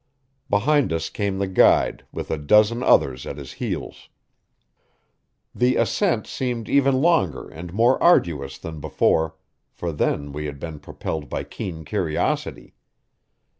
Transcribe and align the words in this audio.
Behind 0.49 0.91
us 0.91 1.11
came 1.11 1.37
the 1.37 1.45
guide, 1.45 2.07
with 2.11 2.31
a 2.31 2.37
dozen 2.39 2.81
others 2.81 3.27
at 3.27 3.37
his 3.37 3.53
heels. 3.61 4.09
The 5.53 5.75
ascent 5.75 6.25
seemed 6.25 6.67
even 6.67 7.03
longer 7.03 7.47
and 7.47 7.71
more 7.71 8.01
arduous 8.01 8.57
than 8.57 8.79
before, 8.79 9.35
for 9.71 9.91
then 9.91 10.31
we 10.33 10.47
had 10.47 10.59
been 10.59 10.79
propelled 10.79 11.29
by 11.29 11.43
keen 11.43 11.85
curiosity. 11.85 12.73